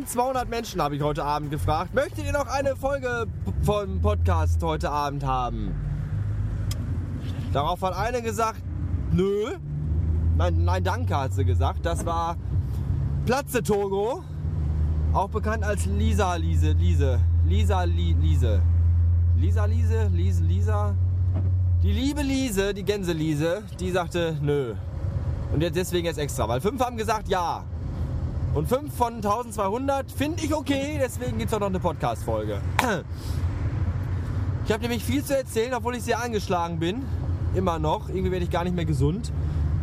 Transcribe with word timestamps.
Hallo, 0.00 0.22
hallo. 0.22 0.40
1200 0.40 0.48
Menschen 0.48 0.80
habe 0.80 0.96
ich 0.96 1.02
heute 1.02 1.24
Abend 1.24 1.50
gefragt. 1.50 1.94
Möchtet 1.94 2.24
ihr 2.24 2.32
noch 2.32 2.46
eine 2.46 2.76
Folge 2.76 3.26
vom 3.62 4.00
Podcast 4.00 4.62
heute 4.62 4.90
Abend 4.90 5.24
haben? 5.24 5.74
Darauf 7.52 7.82
hat 7.82 7.94
eine 7.96 8.22
gesagt, 8.22 8.62
nö. 9.12 9.56
Nein, 10.36 10.64
nein, 10.64 10.84
danke 10.84 11.16
hat 11.16 11.34
sie 11.34 11.44
gesagt. 11.44 11.84
Das 11.84 12.06
war 12.06 12.36
Platze 13.26 13.62
Togo. 13.62 14.22
Auch 15.12 15.28
bekannt 15.28 15.64
als 15.64 15.86
Lisa 15.86 16.34
Liese, 16.36 16.72
Liese. 16.72 17.20
Lisa 17.46 17.82
Li, 17.84 18.16
Liese. 18.20 18.62
Lisa 19.36 19.64
Liese, 19.64 20.06
Liese, 20.12 20.44
Lisa. 20.44 20.94
Die 21.82 21.92
liebe 21.92 22.22
Liese, 22.22 22.74
die 22.74 22.84
Gänseliese, 22.84 23.62
die 23.78 23.90
sagte 23.90 24.36
nö. 24.40 24.74
Und 25.52 25.62
jetzt 25.62 25.76
deswegen 25.76 26.06
jetzt 26.06 26.18
extra, 26.18 26.48
weil 26.48 26.60
fünf 26.60 26.80
haben 26.80 26.96
gesagt 26.96 27.28
ja. 27.28 27.64
Und 28.52 28.68
fünf 28.68 28.96
von 28.96 29.14
1200 29.14 30.10
finde 30.10 30.44
ich 30.44 30.52
okay, 30.52 30.98
deswegen 31.00 31.38
gibt 31.38 31.50
es 31.50 31.54
auch 31.54 31.60
noch 31.60 31.68
eine 31.68 31.78
Podcast-Folge. 31.78 32.60
Ich 34.64 34.72
habe 34.72 34.82
nämlich 34.82 35.04
viel 35.04 35.24
zu 35.24 35.36
erzählen, 35.36 35.72
obwohl 35.74 35.94
ich 35.94 36.02
sehr 36.02 36.20
angeschlagen 36.22 36.80
bin. 36.80 37.02
Immer 37.54 37.78
noch. 37.78 38.08
Irgendwie 38.08 38.32
werde 38.32 38.44
ich 38.44 38.50
gar 38.50 38.64
nicht 38.64 38.74
mehr 38.74 38.84
gesund. 38.84 39.32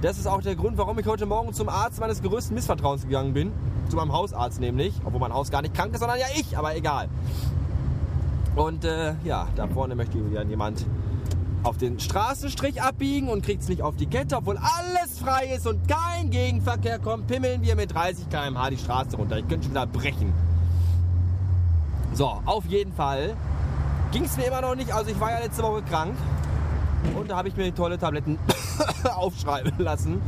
Das 0.01 0.17
ist 0.17 0.27
auch 0.27 0.41
der 0.41 0.55
Grund, 0.55 0.77
warum 0.77 0.99
ich 0.99 1.05
heute 1.07 1.25
Morgen 1.25 1.53
zum 1.53 1.69
Arzt 1.69 1.99
meines 1.99 2.21
größten 2.21 2.53
Missvertrauens 2.53 3.03
gegangen 3.03 3.33
bin. 3.33 3.53
Zu 3.89 3.95
meinem 3.95 4.11
Hausarzt 4.11 4.59
nämlich. 4.59 4.93
Obwohl 5.05 5.21
mein 5.21 5.33
Haus 5.33 5.49
gar 5.49 5.61
nicht 5.61 5.73
krank 5.73 5.93
ist, 5.93 5.99
sondern 5.99 6.19
ja 6.19 6.27
ich, 6.35 6.57
aber 6.57 6.75
egal. 6.75 7.07
Und 8.55 8.83
äh, 8.83 9.15
ja, 9.23 9.47
da 9.55 9.67
vorne 9.67 9.95
möchte 9.95 10.17
wieder 10.29 10.43
jemand 10.43 10.85
auf 11.63 11.77
den 11.77 11.99
Straßenstrich 11.99 12.81
abbiegen 12.81 13.29
und 13.29 13.43
kriegt 13.43 13.63
es 13.63 13.69
nicht 13.69 13.81
auf 13.81 13.95
die 13.95 14.07
Kette, 14.07 14.37
obwohl 14.37 14.57
alles 15.17 15.19
frei 15.19 15.53
ist 15.55 15.67
und 15.67 15.87
kein 15.87 16.29
Gegenverkehr 16.29 16.99
kommt, 16.99 17.27
pimmeln 17.27 17.61
wir 17.61 17.75
mit 17.75 17.93
30 17.93 18.29
km/h 18.29 18.69
die 18.69 18.77
Straße 18.77 19.17
runter. 19.17 19.37
Ich 19.37 19.47
könnte 19.47 19.63
schon 19.63 19.71
wieder 19.71 19.85
brechen. 19.85 20.33
So, 22.13 22.41
auf 22.45 22.65
jeden 22.65 22.93
Fall 22.93 23.35
ging 24.11 24.25
es 24.25 24.37
mir 24.37 24.45
immer 24.45 24.61
noch 24.61 24.75
nicht. 24.75 24.93
Also 24.93 25.11
ich 25.11 25.19
war 25.19 25.31
ja 25.31 25.39
letzte 25.39 25.63
Woche 25.63 25.81
krank 25.83 26.15
und 27.15 27.29
da 27.29 27.37
habe 27.37 27.47
ich 27.47 27.55
mir 27.55 27.73
tolle 27.73 27.97
Tabletten 27.97 28.37
aufschreiben 29.15 29.73
lassen. 29.77 30.21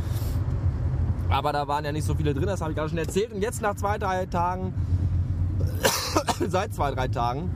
Aber 1.28 1.52
da 1.52 1.68
waren 1.68 1.84
ja 1.84 1.92
nicht 1.92 2.04
so 2.04 2.14
viele 2.14 2.34
drin, 2.34 2.46
das 2.46 2.60
habe 2.60 2.72
ich 2.72 2.76
gerade 2.76 2.88
schon 2.88 2.98
erzählt. 2.98 3.32
Und 3.32 3.42
jetzt 3.42 3.62
nach 3.62 3.76
zwei, 3.76 3.98
drei 3.98 4.26
Tagen, 4.26 4.74
seit 6.48 6.74
zwei, 6.74 6.90
drei 6.92 7.08
Tagen, 7.08 7.50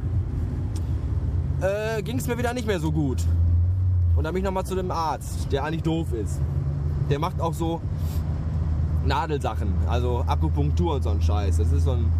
äh, 1.60 2.02
ging 2.02 2.18
es 2.18 2.26
mir 2.26 2.38
wieder 2.38 2.54
nicht 2.54 2.66
mehr 2.66 2.80
so 2.80 2.92
gut. 2.92 3.22
Und 4.16 4.22
dann 4.24 4.32
bin 4.32 4.42
ich 4.42 4.44
nochmal 4.44 4.64
zu 4.64 4.76
dem 4.76 4.90
Arzt, 4.92 5.50
der 5.50 5.64
eigentlich 5.64 5.82
doof 5.82 6.12
ist. 6.12 6.40
Der 7.10 7.18
macht 7.18 7.40
auch 7.40 7.54
so 7.54 7.80
Nadelsachen, 9.06 9.72
also 9.88 10.24
Akupunktur 10.26 10.94
und 10.96 11.02
so 11.02 11.10
ein 11.10 11.20
Scheiß. 11.20 11.58
Das 11.58 11.72
ist 11.72 11.84
so 11.84 11.92
ein, 11.92 12.10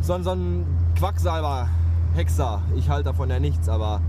so 0.00 0.12
ein, 0.12 0.22
so 0.22 0.30
ein 0.30 0.64
Quacksalber, 0.96 1.68
Hexer. 2.14 2.62
Ich 2.76 2.88
halte 2.88 3.04
davon 3.04 3.30
ja 3.30 3.40
nichts, 3.40 3.68
aber 3.68 4.00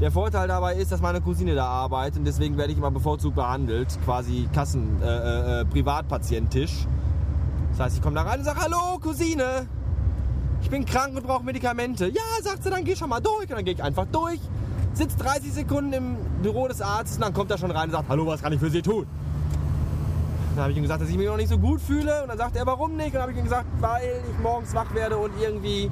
der 0.00 0.10
Vorteil 0.10 0.48
dabei 0.48 0.74
ist, 0.74 0.90
dass 0.90 1.00
meine 1.00 1.20
Cousine 1.20 1.54
da 1.54 1.66
arbeitet 1.66 2.18
und 2.18 2.24
deswegen 2.24 2.56
werde 2.56 2.72
ich 2.72 2.78
immer 2.78 2.90
bevorzugt 2.90 3.36
behandelt. 3.36 3.96
Quasi 4.04 4.48
Kassen, 4.52 5.00
äh, 5.00 5.06
äh, 5.06 5.60
äh 5.60 5.64
Privatpatientisch. 5.64 6.86
Das 7.70 7.80
heißt, 7.80 7.96
ich 7.96 8.02
komme 8.02 8.16
da 8.16 8.22
rein 8.22 8.40
und 8.40 8.44
sage, 8.44 8.60
hallo 8.60 8.98
Cousine, 9.00 9.66
ich 10.60 10.68
bin 10.68 10.84
krank 10.84 11.16
und 11.16 11.24
brauche 11.24 11.44
Medikamente. 11.44 12.08
Ja, 12.08 12.20
sagt 12.42 12.64
sie, 12.64 12.70
dann 12.70 12.84
geh 12.84 12.96
schon 12.96 13.08
mal 13.08 13.20
durch. 13.20 13.48
Und 13.48 13.52
dann 13.56 13.64
gehe 13.64 13.74
ich 13.74 13.82
einfach 13.82 14.06
durch 14.10 14.40
sitzt 14.92 15.22
30 15.22 15.52
Sekunden 15.52 15.92
im 15.92 16.16
Büro 16.42 16.68
des 16.68 16.80
Arztes 16.80 17.16
und 17.16 17.22
dann 17.22 17.32
kommt 17.32 17.50
er 17.50 17.58
schon 17.58 17.70
rein 17.70 17.84
und 17.84 17.92
sagt, 17.92 18.08
hallo, 18.08 18.26
was 18.26 18.42
kann 18.42 18.52
ich 18.52 18.60
für 18.60 18.70
Sie 18.70 18.82
tun? 18.82 19.06
Dann 20.54 20.64
habe 20.64 20.72
ich 20.72 20.76
ihm 20.76 20.82
gesagt, 20.82 21.00
dass 21.00 21.08
ich 21.08 21.16
mich 21.16 21.26
noch 21.26 21.36
nicht 21.36 21.48
so 21.48 21.58
gut 21.58 21.80
fühle. 21.80 22.22
Und 22.22 22.28
dann 22.28 22.36
sagt 22.36 22.56
er, 22.56 22.66
warum 22.66 22.96
nicht? 22.96 23.06
Und 23.06 23.14
dann 23.14 23.22
habe 23.22 23.32
ich 23.32 23.38
ihm 23.38 23.44
gesagt, 23.44 23.66
weil 23.80 24.22
ich 24.28 24.42
morgens 24.42 24.74
wach 24.74 24.94
werde 24.94 25.16
und 25.16 25.30
irgendwie 25.40 25.90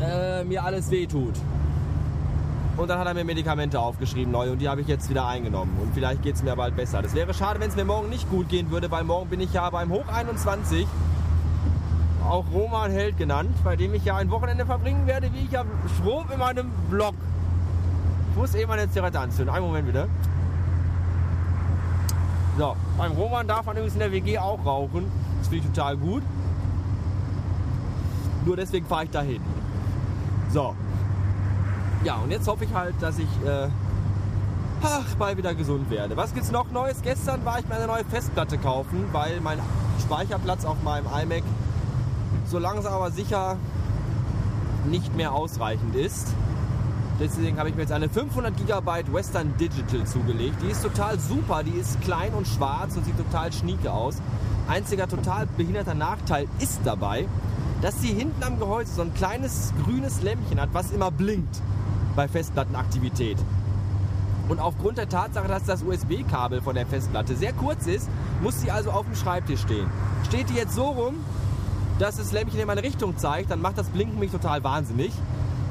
äh, 0.00 0.44
mir 0.44 0.64
alles 0.64 0.90
wehtut. 0.90 1.34
Und 2.78 2.88
dann 2.88 2.98
hat 2.98 3.08
er 3.08 3.14
mir 3.14 3.24
Medikamente 3.24 3.80
aufgeschrieben, 3.80 4.30
neu, 4.30 4.52
und 4.52 4.58
die 4.60 4.68
habe 4.68 4.80
ich 4.80 4.86
jetzt 4.86 5.10
wieder 5.10 5.26
eingenommen. 5.26 5.76
Und 5.82 5.92
vielleicht 5.92 6.22
geht 6.22 6.36
es 6.36 6.42
mir 6.42 6.54
bald 6.54 6.76
besser. 6.76 7.02
Das 7.02 7.14
wäre 7.14 7.34
schade, 7.34 7.60
wenn 7.60 7.68
es 7.68 7.76
mir 7.76 7.84
morgen 7.84 8.08
nicht 8.08 8.30
gut 8.30 8.48
gehen 8.48 8.70
würde, 8.70 8.90
weil 8.90 9.04
morgen 9.04 9.28
bin 9.28 9.40
ich 9.40 9.52
ja 9.52 9.68
beim 9.68 9.90
Hoch 9.90 10.06
21 10.06 10.86
auch 12.28 12.44
Roman 12.52 12.90
Held 12.90 13.16
genannt, 13.16 13.54
bei 13.64 13.76
dem 13.76 13.94
ich 13.94 14.04
ja 14.04 14.16
ein 14.16 14.30
Wochenende 14.30 14.66
verbringen 14.66 15.06
werde, 15.06 15.32
wie 15.32 15.40
ich 15.44 15.50
ja 15.50 15.64
schrob 15.96 16.30
in 16.32 16.38
meinem 16.38 16.70
Blog. 16.90 17.14
Ich 18.30 18.36
muss 18.36 18.54
eben 18.54 18.68
meine 18.68 18.88
Zigarette 18.90 19.18
anzünden. 19.18 19.54
Einen 19.54 19.66
Moment 19.66 19.86
bitte. 19.86 20.08
So, 22.58 22.76
beim 22.96 23.12
Roman 23.12 23.46
darf 23.46 23.66
man 23.66 23.76
übrigens 23.76 23.94
in 23.94 24.00
der 24.00 24.12
WG 24.12 24.38
auch 24.38 24.64
rauchen. 24.64 25.10
Das 25.38 25.48
finde 25.48 25.64
ich 25.64 25.72
total 25.72 25.96
gut. 25.96 26.22
Nur 28.44 28.56
deswegen 28.56 28.86
fahre 28.86 29.04
ich 29.04 29.10
dahin. 29.10 29.40
So. 30.52 30.74
Ja, 32.04 32.16
und 32.16 32.30
jetzt 32.30 32.46
hoffe 32.46 32.64
ich 32.64 32.74
halt, 32.74 32.94
dass 33.00 33.18
ich 33.18 33.28
äh, 33.46 33.68
ach, 34.82 35.14
bald 35.18 35.36
wieder 35.36 35.54
gesund 35.54 35.90
werde. 35.90 36.16
Was 36.16 36.34
gibt's 36.34 36.50
noch 36.50 36.70
Neues? 36.70 37.02
Gestern 37.02 37.44
war 37.44 37.58
ich 37.58 37.68
mir 37.68 37.76
eine 37.76 37.86
neue 37.86 38.04
Festplatte 38.04 38.58
kaufen, 38.58 39.06
weil 39.12 39.40
mein 39.40 39.58
Speicherplatz 40.00 40.64
auf 40.64 40.82
meinem 40.82 41.06
iMac 41.06 41.42
so 42.46 42.58
langsam 42.58 42.92
aber 42.92 43.10
sicher 43.10 43.56
nicht 44.86 45.14
mehr 45.16 45.32
ausreichend 45.32 45.94
ist. 45.94 46.28
Deswegen 47.20 47.58
habe 47.58 47.68
ich 47.68 47.74
mir 47.74 47.82
jetzt 47.82 47.92
eine 47.92 48.08
500 48.08 48.56
GB 48.56 49.12
Western 49.12 49.52
Digital 49.58 50.06
zugelegt. 50.06 50.56
Die 50.62 50.70
ist 50.70 50.82
total 50.82 51.18
super, 51.18 51.64
die 51.64 51.78
ist 51.78 52.00
klein 52.02 52.32
und 52.32 52.46
schwarz 52.46 52.96
und 52.96 53.04
sieht 53.04 53.16
total 53.16 53.52
schnieke 53.52 53.92
aus. 53.92 54.18
Einziger 54.68 55.08
total 55.08 55.46
behinderter 55.56 55.94
Nachteil 55.94 56.46
ist 56.60 56.80
dabei, 56.84 57.26
dass 57.82 58.00
sie 58.00 58.12
hinten 58.12 58.42
am 58.44 58.58
Gehäuse 58.58 58.94
so 58.94 59.02
ein 59.02 59.14
kleines 59.14 59.72
grünes 59.84 60.22
Lämpchen 60.22 60.60
hat, 60.60 60.68
was 60.72 60.90
immer 60.92 61.10
blinkt 61.10 61.60
bei 62.14 62.28
Festplattenaktivität. 62.28 63.38
Und 64.48 64.60
aufgrund 64.60 64.98
der 64.98 65.08
Tatsache, 65.08 65.48
dass 65.48 65.64
das 65.64 65.82
USB-Kabel 65.82 66.62
von 66.62 66.74
der 66.74 66.86
Festplatte 66.86 67.36
sehr 67.36 67.52
kurz 67.52 67.86
ist, 67.86 68.08
muss 68.42 68.60
sie 68.60 68.70
also 68.70 68.90
auf 68.90 69.04
dem 69.04 69.14
Schreibtisch 69.14 69.60
stehen. 69.60 69.90
Steht 70.26 70.48
die 70.48 70.54
jetzt 70.54 70.74
so 70.74 70.84
rum, 70.84 71.14
dass 71.98 72.16
das 72.16 72.32
Lämpchen 72.32 72.60
in 72.60 72.66
meine 72.66 72.82
Richtung 72.82 73.16
zeigt, 73.16 73.50
dann 73.50 73.60
macht 73.60 73.78
das 73.78 73.88
Blinken 73.88 74.18
mich 74.18 74.30
total 74.30 74.62
wahnsinnig. 74.62 75.12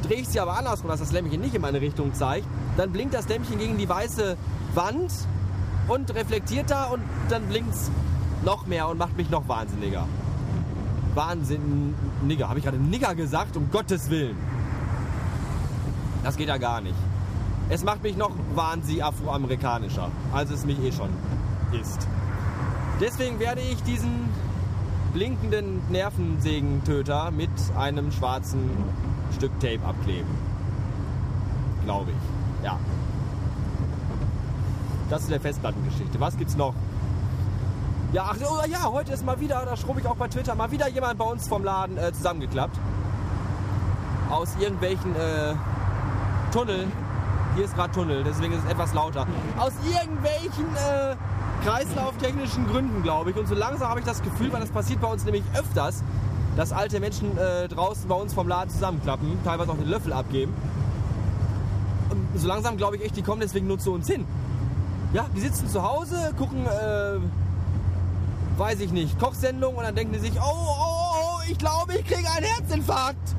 Drehe 0.04 0.18
ich 0.22 0.28
sie 0.28 0.40
aber 0.40 0.58
andersrum, 0.58 0.90
dass 0.90 1.00
das 1.00 1.12
Lämpchen 1.12 1.42
nicht 1.42 1.56
in 1.56 1.62
meine 1.62 1.82
Richtung 1.82 2.14
zeigt, 2.14 2.46
dann 2.76 2.92
blinkt 2.92 3.14
das 3.14 3.28
Lämpchen 3.28 3.58
gegen 3.58 3.78
die 3.78 3.90
weiße 3.90 4.38
Wand 4.76 5.12
und 5.88 6.14
reflektiert 6.14 6.70
da 6.70 6.86
und 6.86 7.02
dann 7.30 7.48
blinkt 7.48 7.74
es 7.74 7.90
noch 8.44 8.68
mehr 8.68 8.88
und 8.90 8.98
macht 8.98 9.18
mich 9.18 9.30
noch 9.30 9.48
wahnsinniger. 9.48 10.08
Wahnsinniger. 11.16 12.50
Habe 12.50 12.60
ich 12.60 12.66
gerade 12.66 12.78
Nigger 12.78 13.16
gesagt? 13.16 13.58
Um 13.58 13.72
Gottes 13.72 14.10
Willen. 14.10 14.38
Das 16.24 16.38
geht 16.38 16.48
ja 16.48 16.58
gar 16.58 16.82
nicht. 16.82 16.96
Es 17.70 17.84
macht 17.84 18.04
mich 18.04 18.16
noch 18.16 18.32
wahnsinnig 18.54 19.04
afroamerikanischer, 19.04 20.12
als 20.34 20.52
es 20.52 20.66
mich 20.66 20.80
eh 20.80 20.92
schon 20.92 21.10
ist. 21.80 22.08
Deswegen 23.02 23.40
werde 23.40 23.62
ich 23.62 23.82
diesen 23.84 24.30
blinkenden 25.18 25.82
Nervensägentöter 25.90 27.32
mit 27.32 27.50
einem 27.76 28.12
schwarzen 28.12 28.70
Stück 29.36 29.52
Tape 29.60 29.80
abkleben. 29.84 30.30
Glaube 31.86 32.12
ich. 32.12 32.64
Ja. 32.64 32.78
Das 35.10 35.24
ist 35.24 35.32
der 35.32 35.42
Festplattengeschichte. 35.42 36.20
Was 36.20 36.38
gibt's 36.38 36.56
noch? 36.56 36.76
Ja, 38.14 38.30
ach 38.30 38.38
oh, 38.44 38.62
ja, 38.70 38.92
heute 38.92 39.12
ist 39.12 39.26
mal 39.26 39.40
wieder, 39.40 39.66
da 39.66 39.75
schrub 39.75 39.98
ich 39.98 40.06
auch 40.06 40.18
bei 40.18 40.28
Twitter, 40.28 40.54
mal 40.54 40.69
wieder 40.69 40.88
jemand 40.88 41.18
bei 41.18 41.25
uns 41.25 41.48
vom 41.48 41.63
Laden 41.63 41.98
äh, 41.98 42.13
zusammengeklappt. 42.13 42.78
Aus 44.30 44.50
irgendwelchen 44.60 45.16
äh, 45.16 45.56
Tunneln. 46.52 46.92
Hier 47.56 47.66
ist 47.66 47.74
gerade 47.74 47.92
Tunnel, 47.92 48.24
deswegen 48.24 48.54
ist 48.54 48.66
es 48.66 48.72
etwas 48.72 48.94
lauter. 48.94 49.25
Aus 49.58 49.74
irgendwelchen 49.84 50.75
äh, 50.75 51.16
kreislauftechnischen 51.68 52.66
Gründen, 52.68 53.04
glaube 53.04 53.31
ich. 53.31 53.36
Und 53.36 53.46
so 53.48 53.54
langsam 53.54 53.90
habe 53.90 54.00
ich 54.00 54.06
das 54.06 54.22
Gefühl, 54.22 54.54
weil 54.54 54.62
das 54.62 54.69
passiert 54.69 55.02
bei 55.02 55.08
uns 55.08 55.25
nämlich 55.25 55.44
öfters, 55.54 56.02
dass 56.56 56.72
alte 56.72 57.02
Menschen 57.02 57.38
äh, 57.38 57.68
draußen 57.68 58.08
bei 58.08 58.16
uns 58.16 58.34
vom 58.34 58.48
Laden 58.48 58.69
zusammenklappen, 58.69 59.38
teilweise 59.44 59.72
auch 59.72 59.78
den 59.78 59.90
Löffel 59.90 60.14
abgeben. 60.14 60.54
Und 62.10 62.40
so 62.40 62.48
langsam 62.48 62.78
glaube 62.78 62.96
ich 62.96 63.04
echt, 63.04 63.18
die 63.18 63.22
kommen 63.22 63.42
deswegen 63.42 63.68
nur 63.68 63.80
zu 63.80 63.92
uns 63.92 64.08
hin. 64.08 64.25
Ja, 65.12 65.25
die 65.36 65.42
sitzen 65.42 65.68
zu 65.68 65.84
Hause, 65.84 66.34
gucken, 66.38 66.66
äh, 66.66 67.19
weiß 68.58 68.80
ich 68.80 68.94
nicht, 68.94 69.20
Kochsendung 69.20 69.75
und 69.75 69.84
dann 69.84 69.94
denken 69.96 70.13
die 70.13 70.20
sich, 70.20 70.40
oh, 70.40 70.44
oh, 70.46 71.16
oh, 71.16 71.42
ich 71.50 71.58
glaube, 71.58 71.98
ich 71.98 72.06
kriege 72.06 72.30
einen 72.31 72.46
Herzinfarkt. 72.46 73.36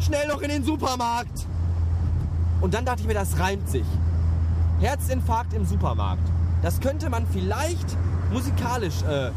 Schnell 0.00 0.26
noch 0.26 0.40
in 0.40 0.48
den 0.48 0.64
Supermarkt. 0.64 1.46
Und 2.62 2.72
dann 2.72 2.86
dachte 2.86 3.02
ich 3.02 3.06
mir, 3.06 3.14
das 3.14 3.38
reimt 3.38 3.68
sich. 3.68 3.86
Herzinfarkt 4.80 5.52
im 5.52 5.66
Supermarkt. 5.66 6.26
Das 6.62 6.80
könnte 6.80 7.10
man 7.10 7.26
vielleicht 7.26 7.96
musikalisch 8.32 9.02
äh, 9.02 9.30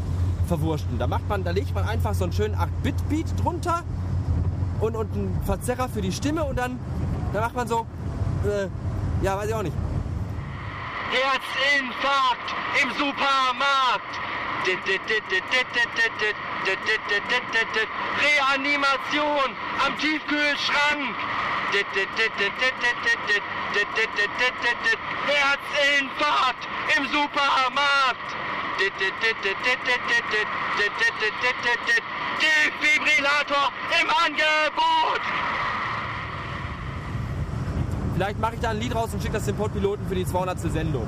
verwursten. 0.48 1.00
Da 1.00 1.07
macht 1.07 1.27
man, 1.27 1.44
da 1.44 1.51
legt 1.51 1.74
man 1.74 1.83
einfach 1.83 2.13
so 2.13 2.24
einen 2.25 2.33
schönen 2.33 2.56
8-Bit-Beat 2.56 3.44
drunter 3.44 3.83
und, 4.80 4.95
und 4.95 5.12
einen 5.13 5.42
Verzerrer 5.44 5.89
für 5.89 6.01
die 6.01 6.12
Stimme 6.12 6.44
und 6.44 6.57
dann, 6.57 6.80
dann 7.33 7.42
macht 7.42 7.56
man 7.56 7.68
so, 7.68 7.86
äh, 8.45 8.68
ja, 9.24 9.38
weiß 9.38 9.48
ich 9.48 9.56
auch 9.56 9.63
nicht. 9.63 9.75
Herzinfarkt 11.12 12.56
im 12.83 12.89
Supermarkt. 12.92 14.19
Reanimation 18.22 19.50
am 19.86 19.98
Tiefkühlschrank. 20.00 21.16
Herzinfarkt 25.27 26.68
im 26.95 27.04
Supermarkt. 27.06 28.30
Defibrillator 32.39 33.72
im 34.01 34.10
Angebot. 34.10 35.22
Vielleicht 38.13 38.39
mache 38.39 38.56
ich 38.56 38.62
da 38.62 38.69
ein 38.69 38.80
Lied 38.80 38.95
raus 38.95 39.10
und 39.13 39.22
schicke 39.22 39.33
das 39.33 39.45
dem 39.45 39.57
Podpiloten 39.57 40.07
für 40.07 40.16
die 40.16 40.25
200. 40.25 40.60
Sendung. 40.60 41.07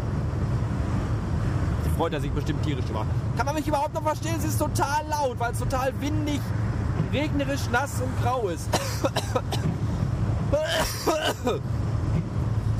Freut 1.97 2.13
er 2.13 2.21
sich 2.21 2.31
bestimmt 2.31 2.63
tierisch 2.63 2.85
drüber. 2.85 3.05
Kann 3.37 3.45
man 3.45 3.55
mich 3.55 3.67
überhaupt 3.67 3.93
noch 3.93 4.03
verstehen? 4.03 4.35
Es 4.37 4.45
ist 4.45 4.59
total 4.59 5.05
laut, 5.09 5.39
weil 5.39 5.51
es 5.51 5.59
total 5.59 5.93
windig, 5.99 6.41
regnerisch, 7.13 7.69
nass 7.71 8.01
und 8.01 8.21
grau 8.21 8.49
ist. 8.49 8.69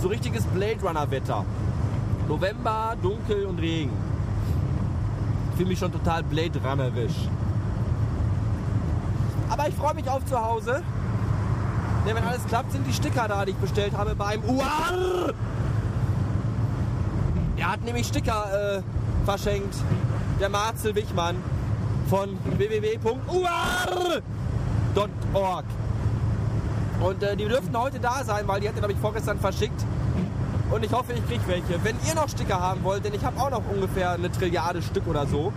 So 0.02 0.08
richtiges 0.08 0.44
Blade 0.46 0.82
Runner 0.82 1.10
Wetter. 1.10 1.46
November, 2.28 2.96
dunkel 3.02 3.46
und 3.46 3.60
Regen. 3.60 3.94
Ich 5.52 5.58
fühle 5.58 5.70
mich 5.70 5.80
schon 5.80 5.92
total 5.92 6.24
Blade 6.24 6.60
Runnerisch. 6.64 7.16
Aber 9.50 9.68
ich 9.68 9.76
freue 9.76 9.94
mich 9.96 10.10
auf 10.10 10.26
zu 10.26 10.40
Hause. 10.40 10.84
Denn 12.06 12.16
wenn 12.16 12.24
alles 12.24 12.46
klappt, 12.46 12.72
sind 12.72 12.86
die 12.86 12.94
Sticker 12.94 13.28
da, 13.28 13.44
die 13.46 13.52
ich 13.52 13.58
bestellt 13.58 13.98
habe 13.98 14.16
beim 14.16 14.44
UAR. 14.44 15.34
Er 17.58 17.72
hat 17.72 17.84
nämlich 17.84 18.08
Sticker 18.08 18.78
äh, 18.78 18.82
verschenkt. 19.26 19.76
Der 20.40 20.50
Marcel 20.50 20.94
Wichmann 20.96 21.36
von 22.08 22.38
www.uar.org. 22.58 23.26
Und 27.02 27.22
äh, 27.24 27.36
die 27.36 27.46
dürften 27.46 27.78
heute 27.78 28.00
da 28.00 28.24
sein, 28.24 28.48
weil 28.48 28.60
die 28.60 28.68
hat 28.68 28.76
glaube 28.76 28.94
ich, 28.94 29.00
vorgestern 29.00 29.40
verschickt. 29.40 29.86
Und 30.72 30.84
ich 30.84 30.92
hoffe, 30.92 31.14
ich 31.14 31.26
kriege 31.28 31.42
welche. 31.48 31.84
Wenn 31.84 31.96
ihr 32.08 32.16
noch 32.16 32.28
Sticker 32.28 32.60
haben 32.60 32.84
wollt, 32.84 33.06
denn 33.06 33.14
ich 33.14 33.24
habe 33.24 33.40
auch 33.40 33.50
noch 33.50 33.62
ungefähr 33.74 34.12
eine 34.12 34.32
Trilliarde 34.32 34.82
Stück 34.82 35.08
oder 35.08 35.26
so, 35.26 35.54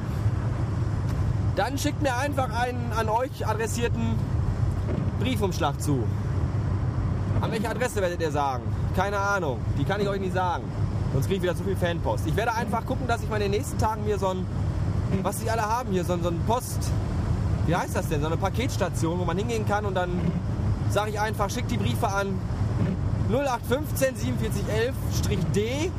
dann 1.56 1.78
schickt 1.78 2.00
mir 2.00 2.16
einfach 2.16 2.50
einen 2.58 2.92
an 2.96 3.08
euch 3.08 3.46
adressierten 3.46 4.14
Briefumschlag 5.19 5.81
zu. 5.81 6.04
An 7.40 7.50
welche 7.50 7.69
Adresse 7.69 8.00
werdet 8.00 8.20
ihr 8.20 8.31
sagen? 8.31 8.62
Keine 8.94 9.19
Ahnung. 9.19 9.60
Die 9.78 9.84
kann 9.84 10.00
ich 10.00 10.08
euch 10.08 10.20
nicht 10.20 10.34
sagen. 10.34 10.64
Sonst 11.12 11.26
kriege 11.26 11.37
ich 11.37 11.42
wieder 11.42 11.56
zu 11.56 11.64
viel 11.64 11.76
Fanpost. 11.76 12.26
Ich 12.26 12.37
werde 12.37 12.54
einfach 12.54 12.87
gucken, 12.87 13.08
dass 13.08 13.22
ich 13.22 13.28
mal 13.28 13.37
in 13.37 13.50
den 13.50 13.50
nächsten 13.50 13.78
Tagen 13.78 14.04
mir 14.04 14.19
so 14.19 14.28
ein, 14.28 14.46
was 15.22 15.38
die 15.38 15.50
alle 15.50 15.62
haben 15.62 15.90
hier, 15.90 16.04
so, 16.04 16.16
so 16.19 16.28
ein 16.28 16.40
Post, 16.46 16.90
wie 17.66 17.75
heißt 17.75 17.96
das 17.96 18.08
denn? 18.08 18.20
So 18.20 18.26
eine 18.26 18.37
Paketstation, 18.37 19.19
wo 19.19 19.25
man 19.25 19.37
hingehen 19.37 19.66
kann 19.66 19.84
und 19.87 19.94
dann 19.94 20.10
sage 20.90 21.10
ich 21.10 21.20
einfach, 21.20 21.48
schickt 21.50 21.70
die 21.70 21.76
Briefe 21.76 22.08
an 22.08 22.38
0815 23.31 24.16
4711-D 24.16 25.90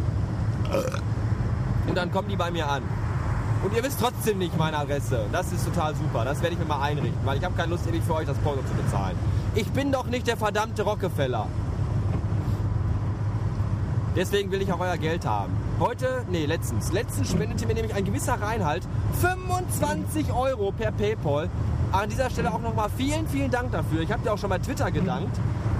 und 1.87 1.97
dann 1.97 2.11
kommen 2.11 2.29
die 2.29 2.35
bei 2.35 2.51
mir 2.51 2.69
an. 2.69 2.83
Und 3.63 3.75
ihr 3.75 3.83
wisst 3.83 3.99
trotzdem 3.99 4.39
nicht 4.39 4.57
meine 4.57 4.77
Adresse. 4.77 5.25
Das 5.31 5.51
ist 5.51 5.65
total 5.65 5.95
super. 5.95 6.25
Das 6.25 6.41
werde 6.41 6.53
ich 6.53 6.59
mir 6.59 6.65
mal 6.65 6.81
einrichten, 6.81 7.19
weil 7.25 7.37
ich 7.37 7.43
habe 7.43 7.55
keine 7.55 7.69
Lust, 7.69 7.87
ewig 7.87 8.01
für 8.03 8.15
euch 8.15 8.25
das 8.25 8.37
Porto 8.39 8.61
zu 8.61 8.73
bezahlen. 8.73 9.15
Ich 9.53 9.69
bin 9.71 9.91
doch 9.91 10.05
nicht 10.05 10.25
der 10.25 10.35
verdammte 10.35 10.81
Rockefeller. 10.81 11.47
Deswegen 14.15 14.51
will 14.51 14.61
ich 14.61 14.73
auch 14.73 14.79
euer 14.79 14.97
Geld 14.97 15.25
haben. 15.25 15.53
Heute, 15.79 16.25
nee, 16.29 16.45
letztens. 16.45 16.91
Letztens 16.91 17.29
spendete 17.29 17.65
mir 17.65 17.75
nämlich 17.75 17.93
ein 17.93 18.03
gewisser 18.03 18.41
Reinhalt 18.41 18.83
25 19.21 20.33
Euro 20.33 20.71
per 20.71 20.91
Paypal. 20.91 21.49
An 21.91 22.09
dieser 22.09 22.29
Stelle 22.29 22.53
auch 22.53 22.61
nochmal 22.61 22.89
vielen, 22.95 23.27
vielen 23.27 23.51
Dank 23.51 23.71
dafür. 23.73 24.01
Ich 24.01 24.11
habe 24.11 24.23
dir 24.23 24.31
auch 24.31 24.37
schon 24.37 24.49
bei 24.49 24.59
Twitter 24.59 24.89
gedankt. 24.91 25.37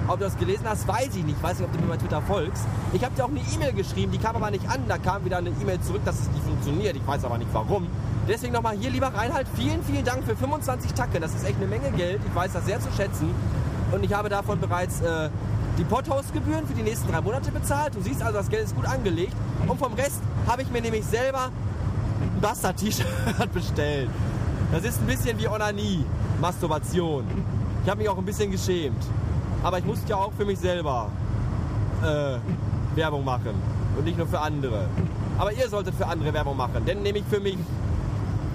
Ob 0.08 0.18
du 0.18 0.24
das 0.24 0.36
gelesen 0.36 0.66
hast, 0.68 0.86
weiß 0.86 1.16
ich 1.16 1.24
nicht. 1.24 1.38
Ich 1.38 1.42
weiß 1.42 1.58
nicht, 1.58 1.66
ob 1.66 1.72
du 1.72 1.80
mir 1.80 1.88
bei 1.88 1.96
Twitter 1.96 2.20
folgst. 2.20 2.64
Ich 2.92 3.02
habe 3.02 3.14
dir 3.14 3.24
auch 3.24 3.30
eine 3.30 3.40
E-Mail 3.54 3.72
geschrieben, 3.72 4.12
die 4.12 4.18
kam 4.18 4.36
aber 4.36 4.50
nicht 4.50 4.68
an. 4.68 4.80
Da 4.88 4.98
kam 4.98 5.24
wieder 5.24 5.38
eine 5.38 5.48
E-Mail 5.48 5.80
zurück, 5.80 6.02
dass 6.04 6.20
es 6.20 6.28
nicht 6.28 6.44
funktioniert. 6.44 6.96
Ich 6.96 7.06
weiß 7.06 7.24
aber 7.24 7.38
nicht 7.38 7.48
warum. 7.54 7.86
Deswegen 8.28 8.52
nochmal 8.52 8.76
hier, 8.76 8.90
lieber 8.90 9.06
Reinhard, 9.08 9.46
vielen, 9.54 9.82
vielen 9.84 10.04
Dank 10.04 10.24
für 10.24 10.36
25 10.36 10.92
Tacke. 10.92 11.18
Das 11.18 11.34
ist 11.34 11.46
echt 11.46 11.56
eine 11.56 11.66
Menge 11.66 11.90
Geld. 11.92 12.20
Ich 12.26 12.34
weiß 12.34 12.52
das 12.52 12.66
sehr 12.66 12.78
zu 12.78 12.90
schätzen. 12.92 13.34
Und 13.90 14.04
ich 14.04 14.12
habe 14.12 14.28
davon 14.28 14.60
bereits 14.60 15.00
äh, 15.00 15.30
die 15.78 15.84
Pothausgebühren 15.84 16.66
für 16.66 16.74
die 16.74 16.82
nächsten 16.82 17.10
drei 17.10 17.22
Monate 17.22 17.50
bezahlt. 17.50 17.94
Du 17.94 18.02
siehst 18.02 18.22
also, 18.22 18.36
das 18.36 18.50
Geld 18.50 18.64
ist 18.64 18.76
gut 18.76 18.86
angelegt. 18.86 19.34
Und 19.66 19.78
vom 19.78 19.94
Rest 19.94 20.20
habe 20.46 20.60
ich 20.60 20.70
mir 20.70 20.82
nämlich 20.82 21.06
selber 21.06 21.46
ein 22.20 22.40
Bastard-T-Shirt 22.42 23.06
bestellt. 23.54 24.10
Das 24.72 24.82
ist 24.84 25.00
ein 25.00 25.06
bisschen 25.06 25.38
wie 25.38 25.46
Onanie, 25.46 26.04
Masturbation. 26.40 27.24
Ich 27.84 27.90
habe 27.90 28.00
mich 28.00 28.08
auch 28.08 28.16
ein 28.16 28.24
bisschen 28.24 28.50
geschämt. 28.50 29.04
Aber 29.62 29.78
ich 29.78 29.84
musste 29.84 30.08
ja 30.08 30.16
auch 30.16 30.32
für 30.32 30.46
mich 30.46 30.58
selber 30.58 31.10
äh, 32.02 32.38
Werbung 32.96 33.22
machen 33.22 33.52
und 33.98 34.06
nicht 34.06 34.16
nur 34.16 34.26
für 34.26 34.40
andere. 34.40 34.88
Aber 35.38 35.52
ihr 35.52 35.68
solltet 35.68 35.94
für 35.94 36.06
andere 36.06 36.32
Werbung 36.32 36.56
machen, 36.56 36.86
denn 36.86 37.02
nämlich 37.02 37.24
für 37.28 37.38
mich. 37.38 37.58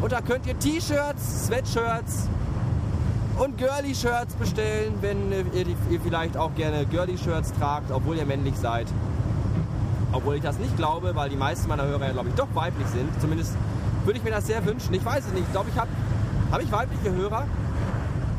Und 0.01 0.11
da 0.11 0.21
könnt 0.21 0.45
ihr 0.47 0.59
T-Shirts, 0.59 1.47
Sweatshirts 1.47 2.27
und 3.43 3.59
Girly-Shirts 3.59 4.35
bestellen, 4.37 4.95
wenn 5.01 5.33
ihr, 5.33 5.67
ihr 5.91 6.01
vielleicht 6.01 6.37
auch 6.37 6.55
gerne 6.55 6.87
Girly-Shirts 6.87 7.53
tragt, 7.55 7.91
obwohl 7.91 8.17
ihr 8.17 8.25
männlich 8.25 8.55
seid. 8.57 8.87
Obwohl 10.13 10.37
ich 10.37 10.43
das 10.43 10.59
nicht 10.59 10.77
glaube, 10.77 11.17
weil 11.17 11.29
die 11.29 11.37
meisten 11.37 11.69
meiner 11.69 11.85
Hörer 11.85 12.07
ja, 12.07 12.13
glaube 12.13 12.29
ich, 12.29 12.35
doch 12.37 12.49
weiblich 12.55 12.87
sind. 12.89 13.09
Zumindest 13.21 13.57
würde 14.05 14.19
ich 14.19 14.25
mir 14.25 14.31
das 14.31 14.47
sehr 14.47 14.65
wünschen. 14.65 14.95
Ich 14.95 15.05
weiß 15.05 15.27
es 15.27 15.33
nicht. 15.33 15.45
Ich 15.45 15.53
glaube, 15.53 15.71
ich 15.71 15.81
habe 15.81 15.89
hab 16.53 16.63
ich 16.63 16.71
weibliche 16.71 17.13
Hörer. 17.13 17.47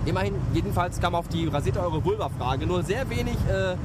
Immerhin, 0.05 0.35
jedenfalls 0.53 0.99
kam 1.01 1.15
auf 1.15 1.27
die 1.27 1.47
rasiert 1.47 1.77
eure 1.77 2.03
Vulva-Frage 2.03 2.65
nur 2.65 2.83
sehr 2.83 3.09
wenig 3.09 3.35
äh, 3.49 3.75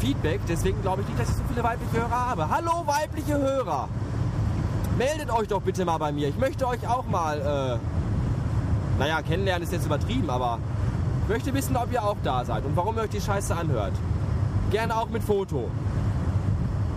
Feedback. 0.00 0.40
Deswegen 0.48 0.80
glaube 0.82 1.02
ich 1.02 1.08
nicht, 1.08 1.20
dass 1.20 1.28
ich 1.28 1.36
so 1.36 1.42
viele 1.48 1.62
weibliche 1.62 2.02
Hörer 2.02 2.30
habe. 2.30 2.48
Hallo, 2.48 2.84
weibliche 2.86 3.36
Hörer! 3.38 3.88
Meldet 4.96 5.30
euch 5.30 5.46
doch 5.46 5.62
bitte 5.62 5.84
mal 5.84 5.98
bei 5.98 6.10
mir. 6.10 6.28
Ich 6.28 6.38
möchte 6.38 6.66
euch 6.66 6.84
auch 6.88 7.06
mal, 7.06 7.78
äh, 7.80 7.97
naja, 8.98 9.22
kennenlernen 9.22 9.62
ist 9.62 9.72
jetzt 9.72 9.86
übertrieben, 9.86 10.28
aber 10.28 10.58
ich 11.22 11.28
möchte 11.28 11.54
wissen, 11.54 11.76
ob 11.76 11.92
ihr 11.92 12.02
auch 12.02 12.16
da 12.22 12.44
seid 12.44 12.64
und 12.64 12.76
warum 12.76 12.96
ihr 12.96 13.02
euch 13.02 13.10
die 13.10 13.20
Scheiße 13.20 13.54
anhört. 13.54 13.92
Gerne 14.70 14.96
auch 14.96 15.08
mit 15.08 15.22
Foto. 15.22 15.70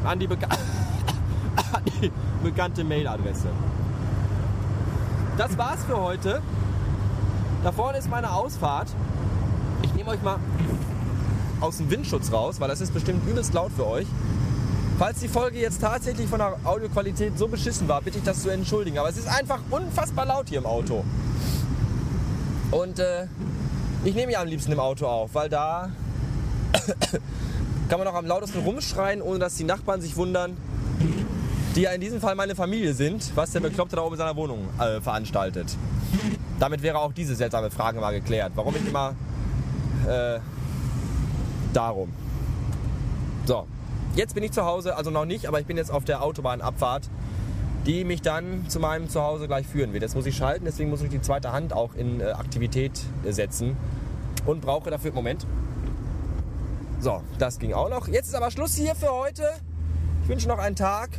An 0.04 0.20
die, 0.20 0.28
Beka 0.28 0.48
an 1.74 1.84
die 2.02 2.12
bekannte 2.44 2.84
Mailadresse. 2.84 3.50
Das 5.38 5.58
war's 5.58 5.84
für 5.86 5.98
heute. 5.98 6.42
Da 7.64 7.72
vorne 7.72 8.00
ist 8.00 8.10
meine 8.10 8.32
Ausfahrt. 8.32 8.88
Ich 9.84 9.94
nehme 9.94 10.10
euch 10.10 10.22
mal 10.24 10.38
aus 11.60 11.78
dem 11.78 11.90
Windschutz 11.92 12.32
raus, 12.32 12.60
weil 12.60 12.68
das 12.68 12.82
ist 12.82 12.94
bestimmt 12.94 13.28
übelst 13.28 13.54
laut 13.54 13.72
für 13.76 13.88
euch. 13.88 14.08
Falls 14.98 15.20
die 15.20 15.28
Folge 15.28 15.60
jetzt 15.60 15.82
tatsächlich 15.82 16.28
von 16.28 16.40
der 16.40 16.58
Audioqualität 16.64 17.38
so 17.38 17.48
beschissen 17.48 17.88
war, 17.88 18.02
bitte 18.02 18.18
ich 18.18 18.24
das 18.24 18.42
zu 18.42 18.50
entschuldigen. 18.50 18.98
Aber 18.98 19.10
es 19.10 19.18
ist 19.18 19.28
einfach 19.28 19.60
unfassbar 19.70 20.26
laut 20.26 20.50
hier 20.50 20.60
im 20.60 20.66
Auto. 20.66 21.04
Und 22.72 23.00
äh, 23.00 23.28
ich 24.04 24.16
nehme 24.16 24.32
ja 24.32 24.42
am 24.42 24.48
liebsten 24.48 24.72
im 24.72 24.80
Auto 24.80 25.06
auf, 25.06 25.36
weil 25.36 25.50
da 25.50 25.92
kann 27.90 28.00
man 28.00 28.08
auch 28.08 28.16
am 28.16 28.26
lautesten 28.26 28.60
rumschreien, 28.60 29.22
ohne 29.22 29.40
dass 29.40 29.56
die 29.56 29.66
Nachbarn 29.66 30.02
sich 30.02 30.16
wundern, 30.16 30.56
die 31.76 31.82
ja 31.82 31.92
in 31.92 32.02
diesem 32.02 32.22
Fall 32.22 32.36
meine 32.36 32.56
Familie 32.56 32.94
sind, 32.94 33.32
was 33.36 33.52
der 33.52 33.60
Bekloppte 33.60 33.98
da 33.98 34.02
oben 34.04 34.14
in 34.14 34.20
seiner 34.20 34.36
Wohnung 34.36 34.70
äh, 34.80 35.02
veranstaltet. 35.02 35.76
Damit 36.60 36.82
wäre 36.82 37.00
auch 37.00 37.14
diese 37.14 37.36
seltsame 37.36 37.72
Frage 37.72 38.00
mal 38.00 38.12
geklärt. 38.12 38.54
Warum 38.56 38.76
ich 38.76 38.88
immer 38.88 39.16
äh, 40.08 40.40
darum. 41.74 42.12
So, 43.46 43.68
jetzt 44.16 44.34
bin 44.34 44.44
ich 44.44 44.52
zu 44.52 44.64
Hause, 44.64 44.96
also 44.96 45.12
noch 45.12 45.26
nicht, 45.26 45.48
aber 45.48 45.60
ich 45.60 45.66
bin 45.66 45.78
jetzt 45.78 45.92
auf 45.92 46.06
der 46.06 46.24
Autobahnabfahrt, 46.24 47.10
die 47.86 48.04
mich 48.04 48.22
dann 48.22 48.70
zu 48.70 48.80
meinem 48.80 49.10
Zuhause 49.10 49.48
gleich 49.48 49.66
führen 49.66 49.94
wird. 49.94 50.04
Jetzt 50.04 50.16
muss 50.16 50.26
ich 50.26 50.36
schalten, 50.36 50.66
deswegen 50.66 50.90
muss 50.90 51.02
ich 51.02 51.10
die 51.10 51.22
zweite 51.22 51.52
Hand 51.52 51.74
auch 51.74 51.96
in 51.96 52.20
äh, 52.20 52.26
Aktivität 52.26 52.92
äh, 53.26 53.32
setzen 53.32 53.76
und 54.46 54.62
brauche 54.62 54.90
dafür, 54.90 55.12
Moment. 55.12 55.46
So, 57.00 57.22
das 57.40 57.58
ging 57.58 57.74
auch 57.74 57.90
noch. 57.90 58.08
Jetzt 58.08 58.28
ist 58.28 58.36
aber 58.36 58.52
Schluss 58.52 58.76
hier 58.76 58.94
für 58.94 59.12
heute. 59.12 59.50
Ich 60.24 60.30
wünsche 60.30 60.48
noch 60.48 60.60
einen 60.60 60.76
Tag. 60.76 61.10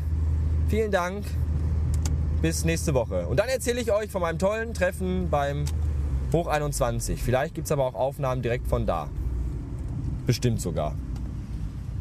Vielen 0.69 0.93
Dank. 0.93 1.25
Bis 2.41 2.65
nächste 2.65 2.95
Woche. 2.95 3.27
Und 3.27 3.39
dann 3.41 3.49
erzähle 3.49 3.81
ich 3.81 3.91
euch 3.93 4.11
von 4.11 4.21
meinem 4.23 4.39
tollen 4.39 4.75
Treffen 4.75 5.29
beim 5.31 5.65
Hoch 6.33 6.47
21. 6.47 7.21
Vielleicht 7.23 7.55
gibt 7.55 7.67
es 7.67 7.73
aber 7.73 7.85
auch 7.85 7.95
Aufnahmen 7.95 8.43
direkt 8.43 8.69
von 8.69 8.87
da. 8.87 9.09
Bestimmt 10.27 10.61
sogar. 10.61 10.95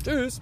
Tschüss. 0.04 0.42